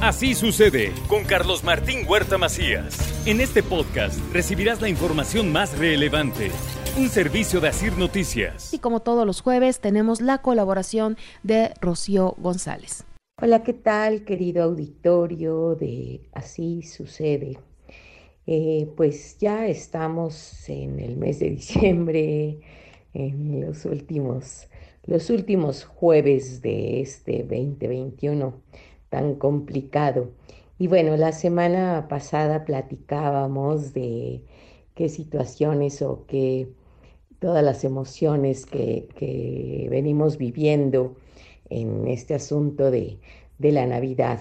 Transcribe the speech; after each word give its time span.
Así 0.00 0.34
sucede 0.34 0.92
con 1.08 1.24
Carlos 1.24 1.64
Martín 1.64 2.00
Huerta 2.06 2.36
Macías. 2.36 3.26
En 3.26 3.40
este 3.40 3.62
podcast 3.62 4.18
recibirás 4.32 4.82
la 4.82 4.88
información 4.88 5.50
más 5.50 5.78
relevante. 5.78 6.50
Un 6.98 7.08
servicio 7.08 7.60
de 7.60 7.68
Asir 7.68 7.96
Noticias. 7.96 8.74
Y 8.74 8.80
como 8.80 9.00
todos 9.00 9.26
los 9.26 9.40
jueves, 9.40 9.80
tenemos 9.80 10.20
la 10.20 10.38
colaboración 10.42 11.16
de 11.42 11.72
Rocío 11.80 12.34
González. 12.38 13.04
Hola, 13.40 13.62
¿qué 13.62 13.72
tal, 13.72 14.24
querido 14.24 14.64
auditorio 14.64 15.74
de 15.74 16.28
Así 16.32 16.82
sucede? 16.82 17.58
Eh, 18.46 18.88
pues 18.96 19.38
ya 19.38 19.66
estamos 19.66 20.68
en 20.68 21.00
el 21.00 21.16
mes 21.16 21.38
de 21.38 21.50
diciembre, 21.50 22.60
en 23.14 23.60
los 23.64 23.86
últimos, 23.86 24.68
los 25.06 25.30
últimos 25.30 25.84
jueves 25.84 26.60
de 26.60 27.00
este 27.00 27.38
2021 27.38 28.62
tan 29.14 29.36
complicado. 29.36 30.32
Y 30.76 30.88
bueno, 30.88 31.16
la 31.16 31.30
semana 31.30 32.08
pasada 32.08 32.64
platicábamos 32.64 33.94
de 33.94 34.42
qué 34.96 35.08
situaciones 35.08 36.02
o 36.02 36.24
qué 36.26 36.66
todas 37.38 37.62
las 37.62 37.84
emociones 37.84 38.66
que, 38.66 39.86
venimos 39.88 40.36
viviendo 40.36 41.14
en 41.70 42.08
este 42.08 42.34
asunto 42.34 42.90
de, 42.90 43.18
de 43.58 43.70
la 43.70 43.86
Navidad. 43.86 44.40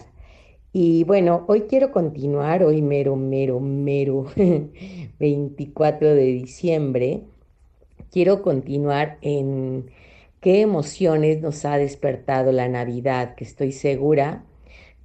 Y 0.72 1.04
bueno, 1.04 1.46
hoy 1.48 1.62
quiero 1.70 1.92
continuar, 1.92 2.64
hoy 2.64 2.82
mero, 2.82 3.16
mero, 3.16 3.60
mero, 3.60 4.26
24 5.20 6.16
de 6.16 6.26
diciembre, 6.26 7.22
quiero 8.10 8.42
continuar 8.42 9.20
en 9.22 9.92
qué 10.42 10.62
emociones 10.62 11.42
nos 11.42 11.64
ha 11.64 11.78
despertado 11.78 12.52
la 12.52 12.68
Navidad, 12.68 13.36
que 13.36 13.44
estoy 13.44 13.72
segura 13.72 14.46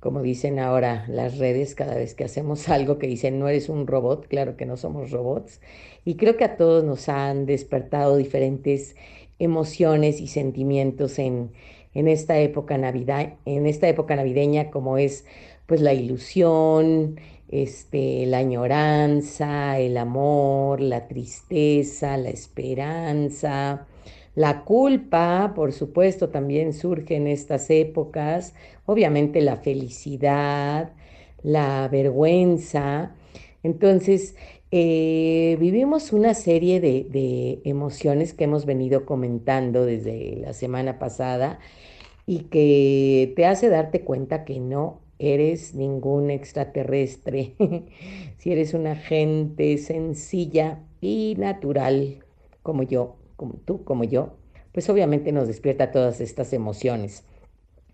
como 0.00 0.22
dicen 0.22 0.58
ahora 0.58 1.04
las 1.08 1.38
redes, 1.38 1.74
cada 1.74 1.94
vez 1.94 2.14
que 2.14 2.24
hacemos 2.24 2.68
algo 2.70 2.98
que 2.98 3.06
dicen 3.06 3.38
no 3.38 3.48
eres 3.48 3.68
un 3.68 3.86
robot, 3.86 4.26
claro 4.28 4.56
que 4.56 4.66
no 4.66 4.76
somos 4.76 5.10
robots. 5.10 5.60
Y 6.04 6.16
creo 6.16 6.36
que 6.36 6.44
a 6.44 6.56
todos 6.56 6.84
nos 6.84 7.08
han 7.08 7.46
despertado 7.46 8.16
diferentes 8.16 8.96
emociones 9.38 10.20
y 10.20 10.26
sentimientos 10.26 11.18
en, 11.18 11.52
en 11.94 12.08
esta 12.08 12.38
época 12.38 12.78
navidad, 12.78 13.34
en 13.44 13.66
esta 13.66 13.88
época 13.88 14.16
navideña, 14.16 14.70
como 14.70 14.98
es 14.98 15.24
pues 15.66 15.80
la 15.80 15.92
ilusión, 15.92 17.20
este, 17.48 18.26
la 18.26 18.38
añoranza, 18.38 19.78
el 19.78 19.96
amor, 19.96 20.80
la 20.80 21.08
tristeza, 21.08 22.16
la 22.16 22.30
esperanza, 22.30 23.86
la 24.38 24.62
culpa, 24.62 25.52
por 25.56 25.72
supuesto, 25.72 26.28
también 26.28 26.72
surge 26.72 27.16
en 27.16 27.26
estas 27.26 27.70
épocas, 27.70 28.54
obviamente 28.86 29.40
la 29.40 29.56
felicidad, 29.56 30.92
la 31.42 31.88
vergüenza. 31.88 33.16
Entonces, 33.64 34.36
eh, 34.70 35.56
vivimos 35.58 36.12
una 36.12 36.34
serie 36.34 36.80
de, 36.80 37.02
de, 37.10 37.60
emociones 37.64 38.32
que 38.32 38.44
hemos 38.44 38.64
venido 38.64 39.06
comentando 39.06 39.84
desde 39.84 40.36
la 40.36 40.52
semana 40.52 41.00
pasada 41.00 41.58
y 42.24 42.42
que 42.44 43.32
te 43.34 43.44
hace 43.44 43.68
darte 43.68 44.02
cuenta 44.02 44.44
que 44.44 44.60
no 44.60 45.00
eres 45.18 45.74
ningún 45.74 46.30
extraterrestre, 46.30 47.54
si 48.38 48.52
eres 48.52 48.72
una 48.72 48.94
gente 48.94 49.78
sencilla 49.78 50.78
y 51.00 51.34
natural 51.38 52.18
como 52.62 52.84
yo 52.84 53.17
como 53.38 53.54
tú, 53.54 53.84
como 53.84 54.02
yo, 54.02 54.34
pues 54.72 54.90
obviamente 54.90 55.30
nos 55.30 55.46
despierta 55.46 55.92
todas 55.92 56.20
estas 56.20 56.52
emociones. 56.52 57.24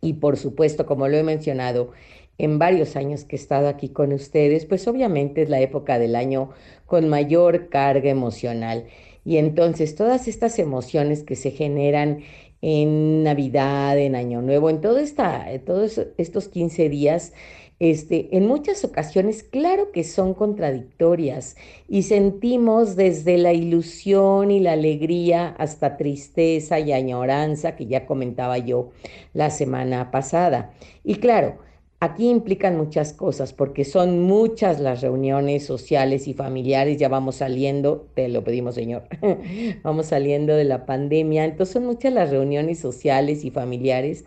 Y 0.01 0.15
por 0.15 0.39
supuesto, 0.39 0.87
como 0.87 1.07
lo 1.07 1.17
he 1.19 1.23
mencionado 1.23 1.93
en 2.39 2.59
varios 2.59 2.97
años 2.97 3.25
que 3.25 3.37
he 3.37 3.39
estado 3.39 3.69
aquí 3.69 3.91
con 3.91 4.13
ustedes, 4.13 4.65
pues 4.65 4.89
obviamente 4.89 5.43
es 5.43 5.51
la 5.51 5.61
época 5.61 5.99
del 5.99 6.17
año 6.17 6.51
con 6.87 7.09
mayor 7.09 7.69
carga 7.69 8.11
emocional. 8.11 8.87
Y 9.25 9.37
entonces 9.37 9.95
todas 9.95 10.29
estas 10.29 10.59
emociones 10.59 11.23
que 11.23 11.37
se 11.37 11.51
generan 11.51 12.23
en 12.63 13.23
Navidad, 13.23 13.99
en 13.99 14.17
Año 14.17 14.41
Nuevo, 14.41 14.71
en 14.71 14.81
todo 14.81 14.99
esta, 14.99 15.47
todos 15.67 16.01
estos 16.17 16.49
15 16.49 16.89
días, 16.89 17.35
este, 17.81 18.37
en 18.37 18.47
muchas 18.47 18.85
ocasiones, 18.85 19.43
claro 19.43 19.91
que 19.91 20.05
son 20.05 20.35
contradictorias 20.35 21.57
y 21.89 22.05
sentimos 22.05 22.97
desde 22.97 23.37
la 23.37 23.53
ilusión 23.53 24.51
y 24.51 24.61
la 24.61 24.73
alegría 24.73 25.49
hasta 25.59 25.97
tristeza 25.97 26.79
y 26.79 26.93
añoranza 26.93 27.77
que 27.77 27.87
ya 27.87 28.07
comentaba 28.07 28.59
yo 28.59 28.91
la 29.33 29.51
semana 29.51 30.11
pasada. 30.11 30.73
Y 31.03 31.17
claro, 31.17 31.59
Aquí 32.05 32.29
implican 32.29 32.77
muchas 32.77 33.15
cosas 33.15 33.55
porque 33.55 33.87
son 33.87 34.21
muchas 34.21 34.79
las 34.79 35.01
reuniones 35.01 35.65
sociales 35.65 36.29
y 36.29 36.35
familiares, 36.35 36.99
ya 36.99 37.09
vamos 37.09 37.37
saliendo, 37.37 38.09
te 38.15 38.29
lo 38.29 38.45
pedimos 38.45 38.75
Señor, 38.75 39.05
vamos 39.83 40.07
saliendo 40.09 40.55
de 40.55 40.65
la 40.65 40.85
pandemia, 40.85 41.47
entonces 41.47 41.73
son 41.73 41.87
muchas 41.87 42.13
las 42.13 42.29
reuniones 42.29 42.79
sociales 42.79 43.43
y 43.47 43.51
familiares 43.51 44.27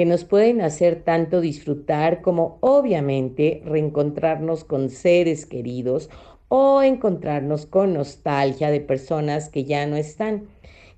que 0.00 0.06
nos 0.06 0.24
pueden 0.24 0.62
hacer 0.62 1.02
tanto 1.02 1.42
disfrutar 1.42 2.22
como 2.22 2.56
obviamente 2.62 3.60
reencontrarnos 3.66 4.64
con 4.64 4.88
seres 4.88 5.44
queridos 5.44 6.08
o 6.48 6.80
encontrarnos 6.80 7.66
con 7.66 7.92
nostalgia 7.92 8.70
de 8.70 8.80
personas 8.80 9.50
que 9.50 9.64
ya 9.64 9.84
no 9.84 9.96
están. 9.96 10.48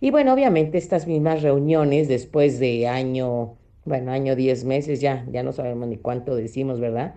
Y 0.00 0.12
bueno, 0.12 0.32
obviamente 0.32 0.78
estas 0.78 1.08
mismas 1.08 1.42
reuniones 1.42 2.06
después 2.06 2.60
de 2.60 2.86
año, 2.86 3.56
bueno, 3.84 4.12
año 4.12 4.36
10 4.36 4.66
meses, 4.66 5.00
ya, 5.00 5.26
ya 5.32 5.42
no 5.42 5.52
sabemos 5.52 5.88
ni 5.88 5.96
cuánto 5.96 6.36
decimos, 6.36 6.78
¿verdad? 6.78 7.16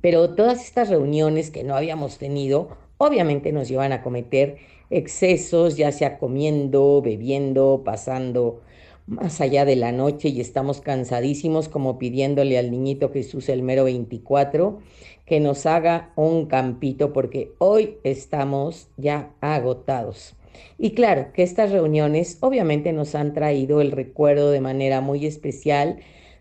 Pero 0.00 0.34
todas 0.34 0.64
estas 0.64 0.88
reuniones 0.88 1.50
que 1.50 1.64
no 1.64 1.76
habíamos 1.76 2.16
tenido, 2.16 2.70
obviamente 2.96 3.52
nos 3.52 3.68
llevan 3.68 3.92
a 3.92 4.02
cometer 4.02 4.56
excesos, 4.88 5.76
ya 5.76 5.92
sea 5.92 6.16
comiendo, 6.16 7.02
bebiendo, 7.02 7.82
pasando 7.84 8.62
más 9.06 9.40
allá 9.40 9.64
de 9.64 9.76
la 9.76 9.92
noche 9.92 10.28
y 10.28 10.40
estamos 10.40 10.80
cansadísimos 10.80 11.68
como 11.68 11.98
pidiéndole 11.98 12.58
al 12.58 12.70
niñito 12.70 13.10
Jesús 13.10 13.48
el 13.48 13.62
mero 13.62 13.84
24 13.84 14.78
que 15.26 15.40
nos 15.40 15.66
haga 15.66 16.12
un 16.16 16.46
campito 16.46 17.12
porque 17.12 17.52
hoy 17.58 17.96
estamos 18.02 18.88
ya 18.96 19.30
agotados. 19.40 20.34
Y 20.78 20.90
claro 20.92 21.32
que 21.32 21.42
estas 21.42 21.72
reuniones 21.72 22.38
obviamente 22.40 22.92
nos 22.92 23.14
han 23.14 23.32
traído 23.32 23.80
el 23.80 23.90
recuerdo 23.90 24.50
de 24.50 24.60
manera 24.60 25.00
muy 25.00 25.26
especial 25.26 25.98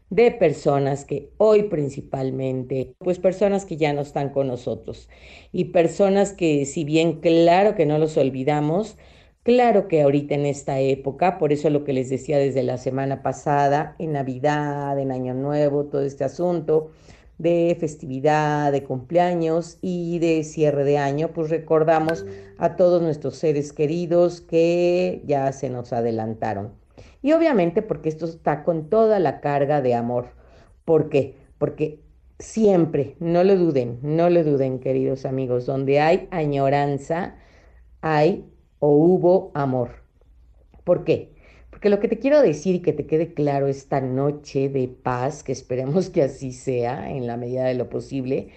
de 0.10 0.30
personas 0.32 1.06
que 1.06 1.30
hoy 1.38 1.64
principalmente, 1.64 2.94
pues 3.00 3.18
personas 3.18 3.66
que 3.66 3.78
ya 3.78 3.94
no 3.94 4.02
están 4.02 4.30
con 4.30 4.48
nosotros 4.48 5.10
y 5.52 5.66
personas 5.66 6.34
que 6.34 6.66
si 6.66 6.84
bien 6.84 7.20
claro 7.20 7.74
que 7.74 7.88
no 7.88 7.98
los 7.98 8.16
olvidamos, 8.18 8.96
Claro 9.44 9.90
que 9.90 10.02
ahorita 10.02 10.36
en 10.36 10.46
esta 10.46 10.80
época, 10.80 11.38
por 11.38 11.52
eso 11.52 11.70
lo 11.70 11.84
que 11.84 11.92
les 11.92 12.10
decía 12.10 12.38
desde 12.38 12.64
la 12.64 12.78
semana 12.78 13.22
pasada, 13.22 13.94
en 14.00 14.14
Navidad, 14.14 14.98
en 14.98 15.12
Año 15.12 15.34
Nuevo, 15.34 15.84
todo 15.86 16.02
este 16.02 16.24
asunto 16.24 16.92
de 17.38 17.76
festividad, 17.78 18.72
de 18.72 18.84
cumpleaños 18.84 19.80
y 19.82 20.20
de 20.20 20.46
cierre 20.46 20.86
de 20.86 20.98
año, 20.98 21.34
pues 21.34 21.50
recordamos 21.50 22.26
a 22.58 22.78
todos 22.78 23.02
nuestros 23.02 23.36
seres 23.36 23.74
queridos 23.74 24.40
que 24.40 25.22
ya 25.26 25.52
se 25.52 25.70
nos 25.70 25.92
adelantaron. 25.92 26.72
Y 27.22 27.34
obviamente 27.34 27.82
porque 27.82 28.08
esto 28.08 28.26
está 28.26 28.64
con 28.64 28.90
toda 28.90 29.20
la 29.20 29.42
carga 29.42 29.82
de 29.82 29.94
amor. 29.94 30.28
¿Por 30.86 31.10
qué? 31.10 31.36
Porque 31.58 32.00
siempre, 32.40 33.18
no 33.20 33.44
lo 33.44 33.58
duden, 33.58 34.00
no 34.04 34.30
lo 34.30 34.42
duden, 34.46 34.80
queridos 34.80 35.26
amigos, 35.26 35.66
donde 35.66 36.00
hay 36.00 36.30
añoranza, 36.32 37.36
hay 38.00 38.53
o 38.86 38.90
hubo 38.90 39.52
amor. 39.54 39.92
¿Por 40.84 41.06
qué? 41.06 41.30
Porque 41.70 41.90
lo 41.90 42.02
que 42.02 42.10
te 42.10 42.20
quiero 42.20 42.42
decir 42.42 42.76
y 42.76 42.80
que 42.82 42.92
te 42.92 43.06
quede 43.06 43.34
claro 43.34 43.68
esta 43.68 44.02
noche 44.02 44.68
de 44.68 44.90
paz, 44.90 45.42
que 45.42 45.54
esperemos 45.54 46.10
que 46.10 46.22
así 46.22 46.52
sea 46.52 47.10
en 47.10 47.26
la 47.26 47.38
medida 47.38 47.64
de 47.64 47.76
lo 47.76 47.88
posible, 47.88 48.50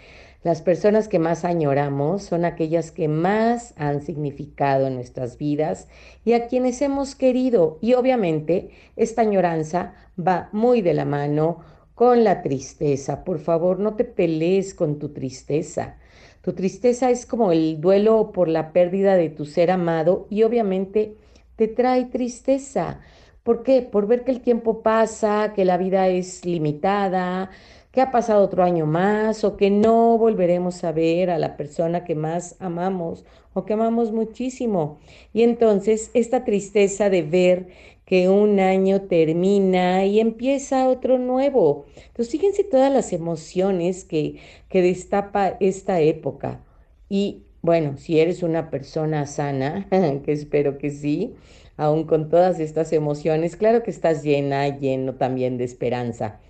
las 0.43 0.63
personas 0.63 1.07
que 1.07 1.21
más 1.21 1.45
añoramos 1.45 2.25
son 2.25 2.45
aquellas 2.45 2.91
que 2.91 3.07
más 3.07 3.73
han 3.77 4.03
significado 4.03 4.89
en 4.89 4.97
nuestras 4.97 5.39
vidas 5.39 5.87
y 6.25 6.33
a 6.33 6.49
quienes 6.49 6.83
hemos 6.83 7.15
querido. 7.15 7.79
Y 7.81 7.95
obviamente 7.95 8.71
esta 8.97 9.23
añoranza 9.23 9.95
va 10.19 10.49
muy 10.51 10.83
de 10.83 10.95
la 10.95 11.05
mano 11.05 11.61
con 11.95 12.25
la 12.25 12.43
tristeza. 12.43 13.23
Por 13.23 13.39
favor, 13.39 13.79
no 13.79 13.95
te 13.95 14.03
pelees 14.03 14.75
con 14.75 14.99
tu 14.99 15.11
tristeza. 15.11 15.99
Tu 16.47 16.53
tristeza 16.53 17.11
es 17.11 17.27
como 17.27 17.51
el 17.51 17.81
duelo 17.81 18.31
por 18.31 18.47
la 18.47 18.73
pérdida 18.73 19.17
de 19.17 19.31
tu 19.31 19.47
ser 19.47 19.69
amado 19.73 20.29
y 20.31 20.45
obviamente 20.45 21.17
te 21.57 21.67
trae 21.67 22.05
tristeza. 22.05 23.01
¿Por 23.43 23.65
qué? 23.65 23.83
Por 23.83 24.07
ver 24.07 24.23
que 24.23 24.31
el 24.31 24.41
tiempo 24.43 24.81
pasa, 24.81 25.55
que 25.57 25.65
la 25.65 25.77
vida 25.77 26.07
es 26.07 26.45
limitada, 26.45 27.51
que 27.91 28.01
ha 28.01 28.13
pasado 28.13 28.45
otro 28.45 28.63
año 28.63 28.87
más 28.87 29.43
o 29.43 29.57
que 29.57 29.71
no 29.73 30.19
volveremos 30.19 30.85
a 30.85 30.93
ver 30.93 31.31
a 31.31 31.39
la 31.39 31.57
persona 31.57 32.05
que 32.05 32.15
más 32.15 32.55
amamos 32.61 33.25
o 33.57 33.65
que 33.65 33.73
amamos 33.73 34.13
muchísimo. 34.13 34.99
Y 35.33 35.43
entonces 35.43 36.11
esta 36.13 36.45
tristeza 36.45 37.09
de 37.09 37.23
ver 37.23 37.69
que 38.05 38.29
un 38.29 38.61
año 38.61 39.03
termina 39.03 40.05
y 40.05 40.21
empieza 40.21 40.89
otro 40.89 41.19
nuevo. 41.19 41.87
Entonces 41.97 42.31
fíjense 42.31 42.65
todas 42.65 42.93
las 42.93 43.15
emociones 43.15 44.05
que, 44.05 44.41
que 44.69 44.83
destapa 44.83 45.57
esta 45.59 46.01
época. 46.03 46.63
Y 47.09 47.45
bueno, 47.63 47.97
si 47.97 48.21
eres 48.21 48.43
una 48.43 48.71
persona 48.71 49.25
sana, 49.25 49.89
que 50.25 50.33
espero 50.33 50.77
que 50.77 50.91
sí, 50.91 51.35
aún 51.79 52.05
con 52.05 52.29
todas 52.29 52.61
estas 52.61 52.93
emociones, 52.93 53.57
claro 53.57 53.83
que 53.83 53.91
estás 53.91 54.23
llena, 54.23 54.69
lleno 54.69 55.15
también 55.15 55.57
de 55.57 55.65
esperanza, 55.65 56.41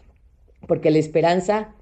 porque 0.67 0.91
la 0.91 0.99
esperanza, 0.99 1.73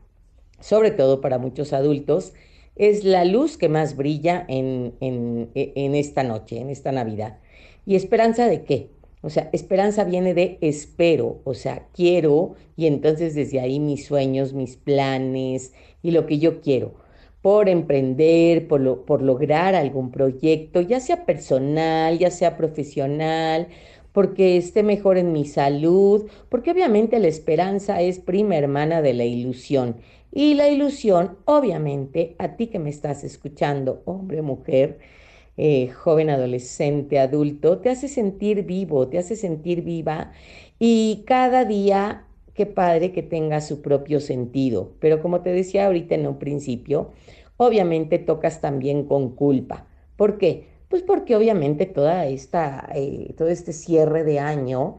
sobre 0.60 0.90
todo 0.90 1.22
para 1.22 1.38
muchos 1.38 1.72
adultos, 1.72 2.34
es 2.76 3.04
la 3.04 3.24
luz 3.24 3.56
que 3.56 3.68
más 3.68 3.96
brilla 3.96 4.44
en, 4.48 4.94
en, 5.00 5.50
en 5.54 5.94
esta 5.94 6.22
noche, 6.22 6.60
en 6.60 6.70
esta 6.70 6.92
Navidad. 6.92 7.38
¿Y 7.86 7.96
esperanza 7.96 8.46
de 8.46 8.64
qué? 8.64 8.90
O 9.24 9.30
sea, 9.30 9.48
esperanza 9.52 10.04
viene 10.04 10.34
de 10.34 10.58
espero, 10.60 11.40
o 11.44 11.54
sea, 11.54 11.88
quiero 11.94 12.56
y 12.76 12.86
entonces 12.86 13.34
desde 13.34 13.58
ahí 13.58 13.80
mis 13.80 14.04
sueños, 14.04 14.52
mis 14.52 14.76
planes 14.76 15.72
y 16.02 16.10
lo 16.10 16.26
que 16.26 16.38
yo 16.38 16.60
quiero, 16.60 16.92
por 17.40 17.70
emprender, 17.70 18.68
por, 18.68 18.82
lo, 18.82 19.06
por 19.06 19.22
lograr 19.22 19.74
algún 19.74 20.10
proyecto, 20.10 20.82
ya 20.82 21.00
sea 21.00 21.24
personal, 21.24 22.18
ya 22.18 22.30
sea 22.30 22.58
profesional, 22.58 23.68
porque 24.12 24.58
esté 24.58 24.82
mejor 24.82 25.16
en 25.16 25.32
mi 25.32 25.46
salud, 25.46 26.26
porque 26.50 26.70
obviamente 26.70 27.18
la 27.18 27.28
esperanza 27.28 28.02
es 28.02 28.18
prima 28.18 28.56
hermana 28.56 29.00
de 29.00 29.14
la 29.14 29.24
ilusión. 29.24 29.96
Y 30.36 30.54
la 30.54 30.68
ilusión, 30.68 31.38
obviamente, 31.44 32.34
a 32.38 32.56
ti 32.56 32.66
que 32.66 32.80
me 32.80 32.90
estás 32.90 33.22
escuchando, 33.22 34.02
hombre, 34.04 34.42
mujer, 34.42 34.98
eh, 35.56 35.90
joven, 35.90 36.28
adolescente, 36.28 37.20
adulto, 37.20 37.78
te 37.78 37.88
hace 37.88 38.08
sentir 38.08 38.64
vivo, 38.64 39.06
te 39.06 39.18
hace 39.18 39.36
sentir 39.36 39.82
viva 39.82 40.32
y 40.80 41.22
cada 41.24 41.64
día, 41.64 42.24
qué 42.52 42.66
padre 42.66 43.12
que 43.12 43.22
tenga 43.22 43.60
su 43.60 43.80
propio 43.80 44.18
sentido. 44.18 44.94
Pero 44.98 45.22
como 45.22 45.40
te 45.42 45.50
decía 45.50 45.86
ahorita 45.86 46.16
en 46.16 46.26
un 46.26 46.40
principio, 46.40 47.12
obviamente 47.56 48.18
tocas 48.18 48.60
también 48.60 49.04
con 49.04 49.36
culpa. 49.36 49.86
¿Por 50.16 50.36
qué? 50.38 50.66
Pues 50.88 51.04
porque 51.04 51.36
obviamente 51.36 51.86
toda 51.86 52.26
esta, 52.26 52.88
eh, 52.92 53.34
todo 53.38 53.46
este 53.46 53.72
cierre 53.72 54.24
de 54.24 54.40
año 54.40 54.96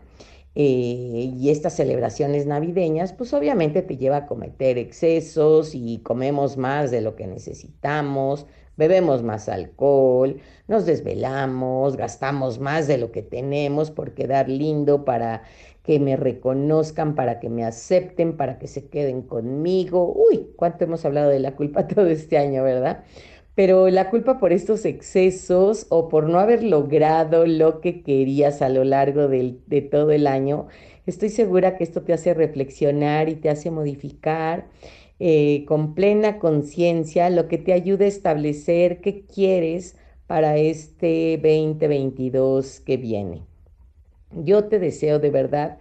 eh, 0.56 1.34
y 1.38 1.50
estas 1.50 1.75
celebraciones 1.75 2.46
navideñas, 2.46 3.12
pues 3.13 3.34
obviamente 3.34 3.81
te 3.81 3.98
lleva 3.98 4.18
a 4.18 4.25
cometer 4.25 4.78
excesos 4.78 5.75
y 5.75 6.00
comemos 6.00 6.56
más 6.56 6.92
de 6.92 7.02
lo 7.02 7.16
que 7.18 7.28
necesitamos, 7.28 8.46
bebemos 8.78 9.22
más 9.22 9.50
alcohol, 9.50 10.40
nos 10.68 10.86
desvelamos, 10.86 11.98
gastamos 11.98 12.60
más 12.60 12.88
de 12.88 12.98
lo 12.98 13.12
que 13.12 13.22
tenemos 13.22 13.92
por 13.92 14.13
quedar 14.13 14.50
lindo 14.50 15.04
para 15.06 15.44
que 15.84 16.00
me 16.00 16.16
reconozcan, 16.16 17.16
para 17.16 17.40
que 17.40 17.50
me 17.50 17.63
acepten, 17.63 18.38
para 18.38 18.58
que 18.58 18.68
se 18.68 18.88
queden 18.88 19.22
conmigo. 19.22 20.12
Uy, 20.16 20.48
cuánto 20.56 20.84
hemos 20.86 21.06
hablado 21.06 21.30
de 21.30 21.40
la 21.40 21.56
culpa 21.56 21.88
todo 21.90 22.08
este 22.08 22.38
año, 22.38 22.63
¿verdad? 22.63 23.04
Pero 23.56 23.90
la 23.90 24.10
culpa 24.10 24.38
por 24.38 24.52
estos 24.52 24.86
excesos 24.86 25.88
o 25.90 26.10
por 26.10 26.28
no 26.30 26.40
haber 26.40 26.63
logrado 26.63 27.46
lo 27.46 27.80
que 27.80 28.04
querías 28.04 28.62
a 28.62 28.69
lo 28.69 28.84
largo 28.84 29.28
de 29.30 29.81
todo 29.90 30.12
el 30.12 30.28
año, 30.28 30.68
estoy 31.06 31.30
segura 31.30 31.78
que 31.78 31.86
esto 31.86 32.04
te 32.04 32.13
hace 32.13 32.34
reflexionar 32.34 33.30
y 33.30 33.36
te 33.36 33.50
hace 33.50 33.72
modificar 33.72 34.66
eh, 35.19 35.63
con 35.66 35.96
plena 35.96 36.40
conciencia, 36.40 37.30
lo 37.30 37.48
que 37.48 37.57
te 37.57 37.72
ayuda 37.72 38.04
a 38.04 38.10
establecer 38.10 39.00
qué 39.00 39.24
quieres 39.25 39.96
para 40.28 40.58
este 40.58 41.40
2022 41.42 42.81
que 42.81 42.98
viene. 42.98 43.44
Yo 44.31 44.66
te 44.66 44.80
deseo 44.80 45.19
de 45.19 45.30
verdad 45.30 45.78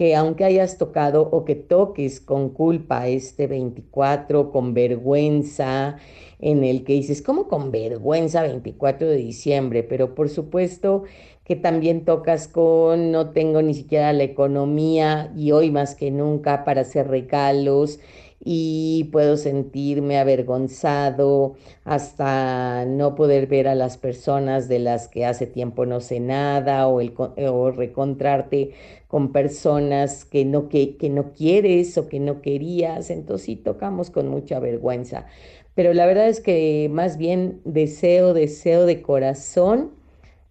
que 0.00 0.16
aunque 0.16 0.46
hayas 0.46 0.78
tocado 0.78 1.28
o 1.30 1.44
que 1.44 1.54
toques 1.54 2.22
con 2.22 2.54
culpa 2.54 3.06
este 3.06 3.46
24, 3.46 4.50
con 4.50 4.72
vergüenza, 4.72 5.98
en 6.38 6.64
el 6.64 6.84
que 6.84 6.94
dices, 6.94 7.20
¿cómo 7.20 7.48
con 7.48 7.70
vergüenza 7.70 8.40
24 8.40 9.06
de 9.06 9.16
diciembre? 9.16 9.82
Pero 9.82 10.14
por 10.14 10.30
supuesto 10.30 11.02
que 11.50 11.56
también 11.56 12.04
tocas 12.04 12.46
con 12.46 13.10
no 13.10 13.30
tengo 13.30 13.60
ni 13.60 13.74
siquiera 13.74 14.12
la 14.12 14.22
economía 14.22 15.32
y 15.36 15.50
hoy 15.50 15.72
más 15.72 15.96
que 15.96 16.12
nunca 16.12 16.62
para 16.62 16.82
hacer 16.82 17.08
regalos 17.08 17.98
y 18.38 19.08
puedo 19.10 19.36
sentirme 19.36 20.20
avergonzado 20.20 21.56
hasta 21.82 22.84
no 22.86 23.16
poder 23.16 23.48
ver 23.48 23.66
a 23.66 23.74
las 23.74 23.98
personas 23.98 24.68
de 24.68 24.78
las 24.78 25.08
que 25.08 25.26
hace 25.26 25.48
tiempo 25.48 25.86
no 25.86 25.98
sé 25.98 26.20
nada 26.20 26.86
o, 26.86 27.00
el, 27.00 27.14
o 27.18 27.72
recontrarte 27.72 28.70
con 29.08 29.32
personas 29.32 30.24
que 30.24 30.44
no, 30.44 30.68
que, 30.68 30.96
que 30.98 31.10
no 31.10 31.32
quieres 31.32 31.98
o 31.98 32.06
que 32.06 32.20
no 32.20 32.42
querías, 32.42 33.10
entonces 33.10 33.46
sí 33.46 33.56
tocamos 33.56 34.10
con 34.10 34.28
mucha 34.28 34.60
vergüenza. 34.60 35.26
Pero 35.74 35.94
la 35.94 36.06
verdad 36.06 36.28
es 36.28 36.40
que 36.40 36.88
más 36.92 37.16
bien 37.16 37.60
deseo, 37.64 38.34
deseo 38.34 38.86
de 38.86 39.02
corazón, 39.02 39.98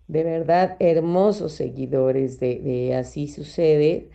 de 0.09 0.23
verdad, 0.23 0.75
hermosos 0.79 1.53
seguidores 1.53 2.39
de, 2.39 2.95
Así 2.95 3.27
Sucede, 3.27 4.09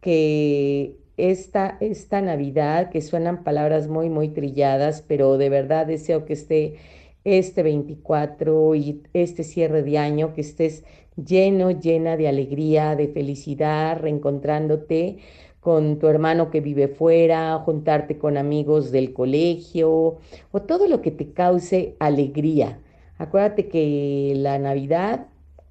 que 0.00 0.98
esta, 1.16 1.78
esta 1.80 2.20
Navidad, 2.20 2.90
que 2.90 3.00
suenan 3.00 3.44
palabras 3.44 3.88
muy, 3.88 4.10
muy 4.10 4.28
trilladas, 4.28 5.02
pero 5.08 5.38
de 5.38 5.48
verdad 5.48 5.86
deseo 5.86 6.26
que 6.26 6.34
esté 6.34 6.76
este 7.24 7.62
24 7.62 8.74
y 8.74 9.02
este 9.14 9.42
cierre 9.42 9.82
de 9.82 9.96
año, 9.96 10.34
que 10.34 10.42
estés 10.42 10.84
lleno, 11.16 11.70
llena 11.70 12.18
de 12.18 12.28
alegría, 12.28 12.94
de 12.94 13.08
felicidad, 13.08 13.98
reencontrándote 14.00 15.18
con 15.60 15.98
tu 15.98 16.08
hermano 16.08 16.50
que 16.50 16.60
vive 16.60 16.88
fuera, 16.88 17.58
juntarte 17.64 18.18
con 18.18 18.36
amigos 18.36 18.92
del 18.92 19.14
colegio 19.14 20.18
o 20.52 20.62
todo 20.62 20.88
lo 20.88 21.00
que 21.00 21.10
te 21.10 21.32
cause 21.32 21.96
alegría. 22.00 22.80
Acuérdate 23.16 23.68
que 23.68 24.34
la 24.36 24.58
Navidad, 24.58 25.26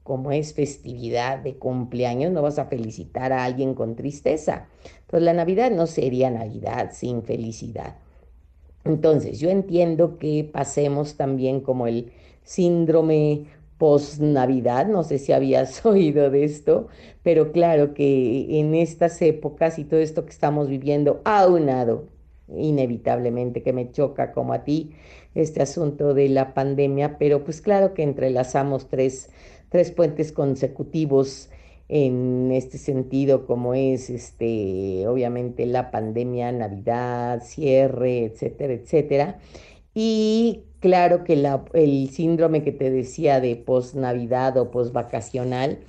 como 0.07 0.31
es 0.31 0.53
festividad 0.53 1.39
de 1.39 1.57
cumpleaños, 1.57 2.31
no 2.31 2.41
vas 2.41 2.59
a 2.59 2.67
felicitar 2.67 3.33
a 3.33 3.43
alguien 3.43 3.73
con 3.73 3.97
tristeza. 3.97 4.69
Entonces 5.01 5.25
la 5.25 5.33
Navidad 5.33 5.69
no 5.69 5.85
sería 5.85 6.31
Navidad 6.31 6.91
sin 6.93 7.23
felicidad. 7.23 7.97
Entonces 8.85 9.37
yo 9.41 9.49
entiendo 9.49 10.17
que 10.17 10.49
pasemos 10.49 11.17
también 11.17 11.59
como 11.59 11.87
el 11.87 12.13
síndrome 12.43 13.47
post-Navidad, 13.77 14.87
no 14.87 15.03
sé 15.03 15.19
si 15.19 15.33
habías 15.33 15.85
oído 15.85 16.29
de 16.29 16.45
esto, 16.45 16.87
pero 17.21 17.51
claro 17.51 17.93
que 17.93 18.61
en 18.61 18.75
estas 18.75 19.21
épocas 19.21 19.77
y 19.77 19.83
todo 19.83 19.99
esto 19.99 20.23
que 20.23 20.31
estamos 20.31 20.69
viviendo, 20.69 21.19
aunado 21.25 22.05
inevitablemente 22.55 23.61
que 23.61 23.73
me 23.73 23.91
choca 23.91 24.31
como 24.31 24.53
a 24.53 24.63
ti 24.63 24.93
este 25.35 25.61
asunto 25.61 26.13
de 26.13 26.29
la 26.29 26.53
pandemia, 26.53 27.17
pero 27.17 27.43
pues 27.43 27.61
claro 27.61 27.93
que 27.93 28.03
entrelazamos 28.03 28.87
tres, 28.87 29.29
tres 29.69 29.91
puentes 29.91 30.31
consecutivos 30.31 31.49
en 31.89 32.51
este 32.51 32.77
sentido, 32.77 33.45
como 33.45 33.73
es 33.73 34.09
este, 34.09 35.07
obviamente 35.07 35.65
la 35.65 35.89
pandemia, 35.89 36.51
Navidad, 36.51 37.41
cierre, 37.43 38.25
etcétera, 38.25 38.73
etcétera. 38.73 39.39
Y 39.93 40.63
claro 40.79 41.23
que 41.23 41.35
la, 41.35 41.63
el 41.73 42.09
síndrome 42.09 42.63
que 42.63 42.71
te 42.71 42.91
decía 42.91 43.39
de 43.39 43.55
post-Navidad 43.55 44.57
o 44.57 44.69
post-vacacional, 44.69 45.79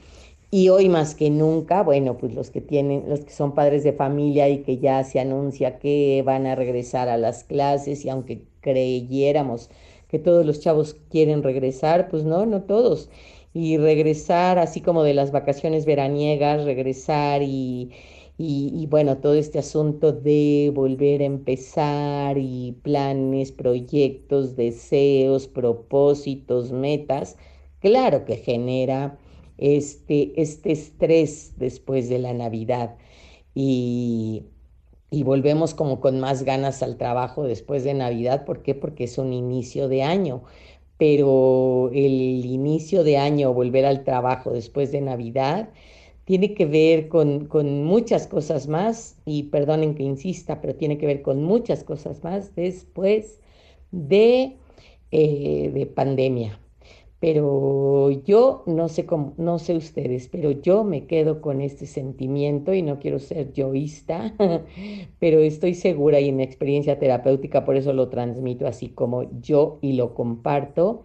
y 0.50 0.70
hoy 0.70 0.88
más 0.88 1.14
que 1.14 1.28
nunca, 1.28 1.82
bueno, 1.82 2.16
pues 2.16 2.32
los 2.32 2.50
que 2.50 2.62
tienen, 2.62 3.04
los 3.08 3.20
que 3.20 3.32
son 3.32 3.54
padres 3.54 3.84
de 3.84 3.92
familia 3.92 4.48
y 4.48 4.62
que 4.62 4.78
ya 4.78 5.04
se 5.04 5.20
anuncia 5.20 5.78
que 5.78 6.22
van 6.24 6.46
a 6.46 6.54
regresar 6.54 7.10
a 7.10 7.18
las 7.18 7.44
clases, 7.44 8.04
y 8.04 8.08
aunque 8.08 8.44
creyéramos 8.60 9.68
que 10.08 10.18
todos 10.18 10.46
los 10.46 10.60
chavos 10.60 10.96
quieren 11.10 11.42
regresar, 11.42 12.08
pues 12.08 12.24
no, 12.24 12.46
no 12.46 12.62
todos 12.62 13.10
y 13.58 13.76
regresar, 13.76 14.58
así 14.58 14.80
como 14.80 15.02
de 15.02 15.14
las 15.14 15.32
vacaciones 15.32 15.84
veraniegas, 15.84 16.64
regresar 16.64 17.42
y, 17.42 17.90
y, 18.38 18.86
bueno, 18.86 19.18
todo 19.18 19.34
este 19.34 19.58
asunto 19.58 20.12
de 20.12 20.70
volver 20.72 21.22
a 21.22 21.24
empezar 21.24 22.38
y 22.38 22.76
planes, 22.82 23.50
proyectos, 23.50 24.54
deseos, 24.54 25.48
propósitos, 25.48 26.70
metas, 26.70 27.36
claro 27.80 28.24
que 28.24 28.36
genera 28.36 29.18
este, 29.58 30.40
este 30.40 30.70
estrés 30.72 31.54
después 31.56 32.08
de 32.08 32.20
la 32.20 32.32
Navidad. 32.34 32.96
Y 33.54 34.44
y 35.10 35.22
volvemos 35.22 35.74
como 35.74 36.00
con 36.00 36.20
más 36.20 36.42
ganas 36.42 36.82
al 36.82 36.96
trabajo 36.98 37.44
después 37.44 37.84
de 37.84 37.94
Navidad. 37.94 38.44
¿Por 38.44 38.62
qué? 38.62 38.74
Porque 38.74 39.04
es 39.04 39.18
un 39.18 39.32
inicio 39.32 39.88
de 39.88 40.02
año. 40.02 40.42
Pero 40.98 41.90
el 41.92 42.44
inicio 42.44 43.04
de 43.04 43.18
año, 43.18 43.54
volver 43.54 43.86
al 43.86 44.04
trabajo 44.04 44.50
después 44.52 44.92
de 44.92 45.00
Navidad, 45.00 45.70
tiene 46.24 46.54
que 46.54 46.66
ver 46.66 47.08
con, 47.08 47.46
con, 47.46 47.84
muchas 47.84 48.26
cosas 48.26 48.68
más, 48.68 49.16
y 49.24 49.44
perdonen 49.44 49.94
que 49.94 50.02
insista, 50.02 50.60
pero 50.60 50.74
tiene 50.74 50.98
que 50.98 51.06
ver 51.06 51.22
con 51.22 51.42
muchas 51.42 51.84
cosas 51.84 52.22
más 52.22 52.54
después 52.54 53.40
de, 53.92 54.56
eh, 55.10 55.70
de 55.72 55.86
pandemia. 55.86 56.60
Pero 57.20 58.10
yo 58.10 58.62
no 58.66 58.88
sé 58.88 59.04
cómo, 59.04 59.34
no 59.38 59.58
sé 59.58 59.74
ustedes, 59.76 60.28
pero 60.28 60.52
yo 60.52 60.84
me 60.84 61.06
quedo 61.06 61.40
con 61.40 61.60
este 61.60 61.86
sentimiento 61.86 62.74
y 62.74 62.82
no 62.82 63.00
quiero 63.00 63.18
ser 63.18 63.52
yoísta, 63.52 64.34
pero 65.18 65.40
estoy 65.40 65.74
segura 65.74 66.20
y 66.20 66.28
en 66.28 66.36
mi 66.36 66.44
experiencia 66.44 66.98
terapéutica 67.00 67.64
por 67.64 67.76
eso 67.76 67.92
lo 67.92 68.08
transmito 68.08 68.68
así 68.68 68.90
como 68.90 69.24
yo 69.40 69.78
y 69.82 69.94
lo 69.94 70.14
comparto. 70.14 71.04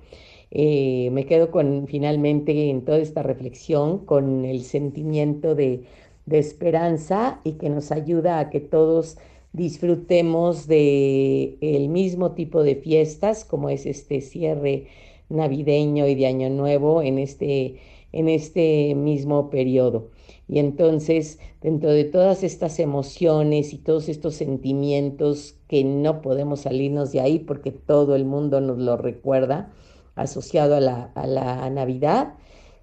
Eh, 0.52 1.10
me 1.12 1.26
quedo 1.26 1.50
con 1.50 1.88
finalmente 1.88 2.70
en 2.70 2.86
toda 2.86 3.00
esta 3.00 3.24
reflexión 3.24 4.06
con 4.06 4.46
el 4.46 4.62
sentimiento 4.62 5.56
de, 5.56 5.86
de 6.28 6.38
esperanza 6.38 7.42
y 7.44 7.54
que 7.54 7.70
nos 7.70 7.92
ayuda 7.92 8.38
a 8.40 8.50
que 8.52 8.60
todos 8.60 9.18
disfrutemos 9.52 10.68
de 10.68 11.58
el 11.62 11.90
mismo 11.90 12.34
tipo 12.34 12.64
de 12.64 12.76
fiestas 12.76 13.46
como 13.46 13.70
es 13.70 13.86
este 13.88 14.22
cierre 14.22 14.88
navideño 15.34 16.08
y 16.08 16.16
de 16.16 16.28
Año 16.28 16.50
Nuevo 16.50 17.02
en 17.02 17.20
este, 17.20 17.80
en 18.12 18.30
este 18.30 18.96
mismo 18.96 19.50
periodo. 19.50 20.10
Y 20.48 20.60
entonces, 20.60 21.40
dentro 21.62 21.90
de 21.92 22.04
todas 22.04 22.44
estas 22.44 22.80
emociones 22.80 23.74
y 23.74 23.78
todos 23.78 24.10
estos 24.10 24.36
sentimientos 24.36 25.56
que 25.68 25.84
no 25.84 26.22
podemos 26.22 26.62
salirnos 26.62 27.12
de 27.12 27.22
ahí 27.22 27.40
porque 27.40 27.72
todo 27.72 28.16
el 28.16 28.26
mundo 28.26 28.62
nos 28.62 28.78
lo 28.78 28.98
recuerda, 28.98 29.72
asociado 30.16 30.76
a 30.76 30.80
la, 30.80 31.12
a 31.16 31.28
la 31.28 31.70
Navidad, 31.70 32.36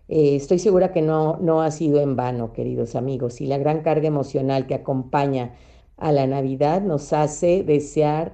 eh, 0.09 0.35
estoy 0.35 0.59
segura 0.59 0.93
que 0.93 1.03
no, 1.03 1.37
no 1.41 1.63
ha 1.63 1.71
sido 1.71 2.01
en 2.01 2.17
vano, 2.17 2.53
queridos 2.53 2.97
amigos, 2.97 3.41
y 3.41 3.47
la 3.47 3.59
gran 3.59 3.83
carga 3.83 4.09
emocional 4.09 4.67
que 4.67 4.75
acompaña 4.75 5.55
a 5.97 6.11
la 6.11 6.27
Navidad 6.27 6.83
nos 6.83 7.13
hace 7.13 7.63
desear 7.63 8.33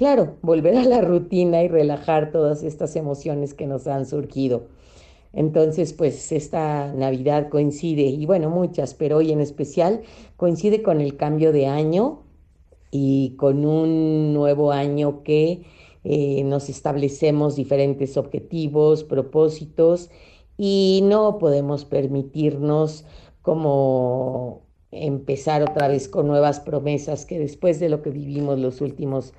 claro, 0.00 0.38
volver 0.40 0.78
a 0.78 0.84
la 0.84 1.02
rutina 1.02 1.62
y 1.62 1.68
relajar 1.68 2.32
todas 2.32 2.62
estas 2.62 2.96
emociones 2.96 3.52
que 3.52 3.66
nos 3.66 3.86
han 3.86 4.06
surgido. 4.06 4.62
Entonces, 5.34 5.92
pues 5.92 6.32
esta 6.32 6.90
Navidad 6.94 7.50
coincide, 7.50 8.04
y 8.04 8.24
bueno, 8.24 8.48
muchas, 8.48 8.94
pero 8.94 9.18
hoy 9.18 9.30
en 9.30 9.42
especial 9.42 10.00
coincide 10.38 10.82
con 10.82 11.02
el 11.02 11.18
cambio 11.18 11.52
de 11.52 11.66
año 11.66 12.22
y 12.90 13.36
con 13.36 13.66
un 13.66 14.32
nuevo 14.32 14.72
año 14.72 15.22
que 15.22 15.66
eh, 16.04 16.44
nos 16.44 16.70
establecemos 16.70 17.56
diferentes 17.56 18.16
objetivos, 18.16 19.04
propósitos, 19.04 20.08
y 20.56 21.00
no 21.04 21.36
podemos 21.36 21.84
permitirnos 21.84 23.04
como 23.42 24.62
empezar 24.92 25.62
otra 25.62 25.88
vez 25.88 26.08
con 26.08 26.26
nuevas 26.26 26.60
promesas 26.60 27.24
que 27.26 27.38
después 27.38 27.78
de 27.80 27.88
lo 27.88 28.02
que 28.02 28.10
vivimos 28.10 28.58
los 28.58 28.80
últimos 28.80 29.32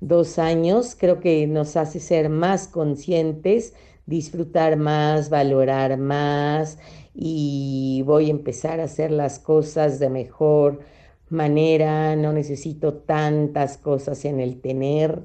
dos 0.00 0.38
años, 0.38 0.96
creo 0.98 1.20
que 1.20 1.46
nos 1.46 1.76
hace 1.76 2.00
ser 2.00 2.28
más 2.28 2.68
conscientes, 2.68 3.74
disfrutar 4.06 4.76
más, 4.76 5.30
valorar 5.30 5.98
más 5.98 6.78
y 7.14 8.02
voy 8.06 8.28
a 8.28 8.30
empezar 8.30 8.80
a 8.80 8.84
hacer 8.84 9.10
las 9.10 9.38
cosas 9.38 9.98
de 9.98 10.10
mejor 10.10 10.80
manera, 11.30 12.16
no 12.16 12.32
necesito 12.32 12.94
tantas 12.94 13.76
cosas 13.76 14.24
en 14.24 14.40
el 14.40 14.60
tener 14.60 15.24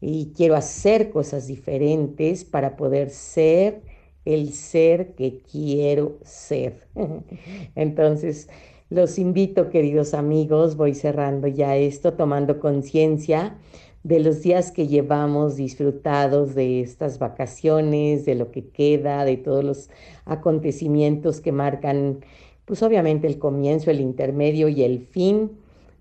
y 0.00 0.32
quiero 0.36 0.56
hacer 0.56 1.10
cosas 1.10 1.46
diferentes 1.46 2.44
para 2.44 2.76
poder 2.76 3.10
ser 3.10 3.82
el 4.24 4.52
ser 4.52 5.14
que 5.14 5.40
quiero 5.40 6.18
ser. 6.22 6.86
Entonces, 7.74 8.48
los 8.90 9.18
invito, 9.18 9.68
queridos 9.68 10.14
amigos, 10.14 10.76
voy 10.76 10.94
cerrando 10.94 11.46
ya 11.46 11.76
esto, 11.76 12.14
tomando 12.14 12.58
conciencia 12.58 13.58
de 14.02 14.20
los 14.20 14.42
días 14.42 14.70
que 14.70 14.86
llevamos 14.86 15.56
disfrutados 15.56 16.54
de 16.54 16.80
estas 16.80 17.18
vacaciones, 17.18 18.24
de 18.24 18.34
lo 18.34 18.50
que 18.50 18.68
queda, 18.68 19.24
de 19.24 19.36
todos 19.36 19.64
los 19.64 19.90
acontecimientos 20.24 21.40
que 21.40 21.52
marcan, 21.52 22.20
pues 22.64 22.82
obviamente 22.82 23.26
el 23.26 23.38
comienzo, 23.38 23.90
el 23.90 24.00
intermedio 24.00 24.68
y 24.68 24.82
el 24.82 25.00
fin 25.00 25.50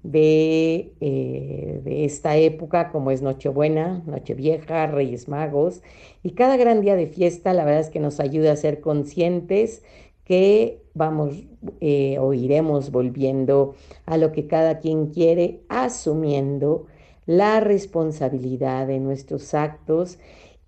de, 0.04 0.94
eh, 1.02 1.82
de 1.84 2.06
esta 2.06 2.38
época, 2.38 2.92
como 2.92 3.12
es 3.12 3.22
Nochebuena, 3.22 4.04
Nochevieja, 4.06 4.88
Reyes 4.88 5.28
Magos, 5.28 5.82
y 6.24 6.32
cada 6.32 6.56
gran 6.56 6.80
día 6.80 6.96
de 6.96 7.08
fiesta, 7.08 7.54
la 7.54 7.66
verdad 7.66 7.82
es 7.82 7.90
que 7.90 8.00
nos 8.00 8.22
ayuda 8.22 8.54
a 8.54 8.56
ser 8.56 8.80
conscientes 8.80 9.84
que 10.24 10.82
vamos 10.98 11.46
eh, 11.80 12.18
o 12.20 12.34
iremos 12.34 12.92
volviendo 12.92 13.76
a 14.06 14.18
lo 14.18 14.32
que 14.32 14.48
cada 14.48 14.80
quien 14.80 15.08
quiere, 15.08 15.62
asumiendo 15.70 16.88
la 17.26 17.60
responsabilidad 17.60 18.88
de 18.88 19.00
nuestros 19.00 19.54
actos 19.54 20.18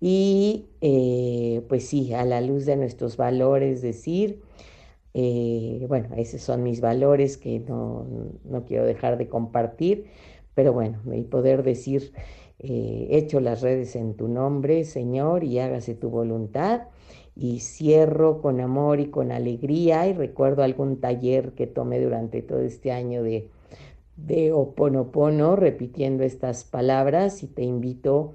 y 0.00 0.66
eh, 0.80 1.62
pues 1.68 1.86
sí, 1.88 2.14
a 2.14 2.24
la 2.24 2.40
luz 2.40 2.64
de 2.66 2.76
nuestros 2.76 3.16
valores, 3.16 3.82
decir, 3.82 4.40
eh, 5.14 5.84
bueno, 5.88 6.08
esos 6.16 6.40
son 6.40 6.62
mis 6.62 6.80
valores 6.80 7.36
que 7.36 7.60
no, 7.60 8.06
no, 8.44 8.64
quiero 8.64 8.86
dejar 8.86 9.18
de 9.18 9.28
compartir, 9.28 10.06
pero 10.54 10.72
bueno, 10.72 11.00
y 11.12 11.22
poder 11.24 11.62
decir, 11.62 12.12
eh, 12.60 13.08
echo 13.10 13.40
las 13.40 13.62
redes 13.62 13.96
en 13.96 14.14
tu 14.14 14.28
nombre, 14.28 14.84
Señor, 14.84 15.44
y 15.44 15.58
hágase 15.58 15.94
tu 15.94 16.10
voluntad. 16.10 16.82
Y 17.36 17.60
cierro 17.60 18.42
con 18.42 18.60
amor 18.60 19.00
y 19.00 19.06
con 19.06 19.32
alegría 19.32 20.06
y 20.06 20.12
recuerdo 20.12 20.62
algún 20.62 21.00
taller 21.00 21.52
que 21.52 21.66
tomé 21.66 22.00
durante 22.00 22.42
todo 22.42 22.60
este 22.60 22.92
año 22.92 23.22
de 23.22 23.48
de 24.26 24.52
Oponopono 24.52 25.56
repitiendo 25.56 26.24
estas 26.24 26.64
palabras 26.64 27.42
y 27.42 27.46
te 27.46 27.62
invito 27.62 28.34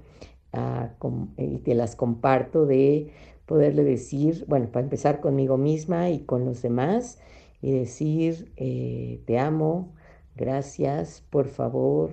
a, 0.52 0.90
y 1.36 1.58
te 1.58 1.74
las 1.74 1.96
comparto 1.96 2.66
de 2.66 3.12
poderle 3.46 3.84
decir, 3.84 4.44
bueno, 4.48 4.68
para 4.72 4.84
empezar 4.84 5.20
conmigo 5.20 5.56
misma 5.56 6.10
y 6.10 6.20
con 6.20 6.44
los 6.44 6.62
demás 6.62 7.20
y 7.62 7.72
decir, 7.72 8.52
eh, 8.56 9.20
te 9.26 9.38
amo, 9.38 9.92
gracias, 10.34 11.22
por 11.30 11.48
favor, 11.48 12.10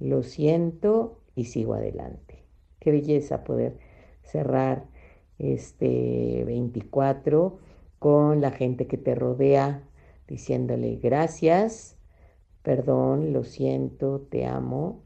lo 0.00 0.22
siento 0.22 1.18
y 1.36 1.44
sigo 1.44 1.74
adelante. 1.74 2.42
Qué 2.80 2.90
belleza 2.90 3.44
poder 3.44 3.78
cerrar 4.22 4.86
este 5.38 6.42
24 6.44 7.58
con 8.00 8.40
la 8.40 8.50
gente 8.50 8.86
que 8.86 8.96
te 8.96 9.14
rodea 9.14 9.84
diciéndole 10.26 10.96
gracias, 10.96 11.96
perdón, 12.62 13.32
lo 13.32 13.44
siento, 13.44 14.26
te 14.28 14.46
amo. 14.46 15.04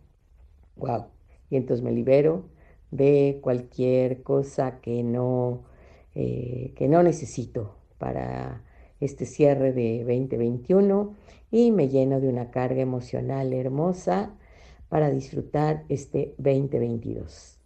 Wow. 0.76 1.06
Y 1.50 1.56
entonces 1.56 1.84
me 1.84 1.92
libero 1.92 2.44
de 2.90 3.38
cualquier 3.42 4.22
cosa 4.22 4.80
que 4.80 5.02
no, 5.02 5.64
eh, 6.14 6.72
que 6.76 6.88
no 6.88 7.02
necesito 7.02 7.76
para 7.98 8.64
este 9.00 9.26
cierre 9.26 9.72
de 9.72 9.98
2021 10.04 11.14
y 11.50 11.70
me 11.72 11.88
lleno 11.88 12.20
de 12.20 12.28
una 12.28 12.50
carga 12.50 12.80
emocional 12.80 13.52
hermosa 13.52 14.34
para 14.90 15.10
disfrutar 15.10 15.84
este 15.88 16.34
2022. 16.36 17.56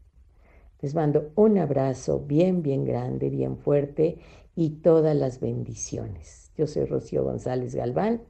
Les 0.81 0.95
mando 0.95 1.33
un 1.35 1.59
abrazo 1.59 2.21
bien, 2.21 2.63
bien 2.63 2.85
grande, 2.85 3.31
bien 3.31 3.57
fuerte 3.57 4.19
y 4.55 4.71
todas 4.83 5.17
las 5.17 5.41
bendiciones. 5.41 6.53
Yo 6.57 6.67
soy 6.67 6.85
Rocío 6.85 7.25
González 7.25 7.75
Galván 7.75 8.23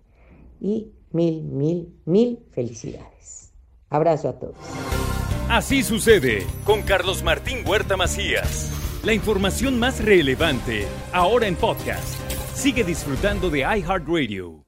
y 0.60 0.92
mil, 1.10 1.42
mil, 1.42 1.92
mil 2.06 2.38
felicidades. 2.52 3.52
Abrazo 3.90 4.28
a 4.28 4.38
todos. 4.38 4.56
Así 5.50 5.82
sucede 5.82 6.46
con 6.64 6.82
Carlos 6.82 7.22
Martín 7.22 7.58
Huerta 7.66 7.96
Macías. 7.96 8.70
La 9.04 9.12
información 9.12 9.78
más 9.78 10.02
relevante, 10.02 10.86
ahora 11.12 11.46
en 11.46 11.56
podcast. 11.56 12.18
Sigue 12.54 12.84
disfrutando 12.84 13.50
de 13.50 13.60
iHeartRadio. 13.60 14.63